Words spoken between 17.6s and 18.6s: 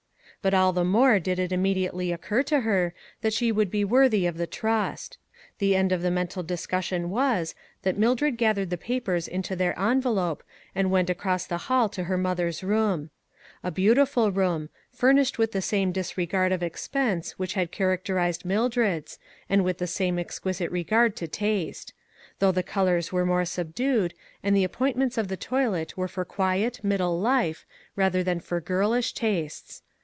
charac terized